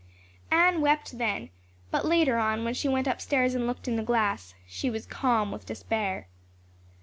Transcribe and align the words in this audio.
Anne 0.49 0.81
wept 0.81 1.19
then, 1.19 1.51
but 1.91 2.03
later 2.03 2.39
on, 2.39 2.63
when 2.63 2.73
she 2.73 2.87
went 2.89 3.05
upstairs 3.05 3.53
and 3.53 3.67
looked 3.67 3.87
in 3.87 3.97
the 3.97 4.01
glass, 4.01 4.55
she 4.67 4.89
was 4.89 5.05
calm 5.05 5.51
with 5.51 5.67
despair. 5.67 6.27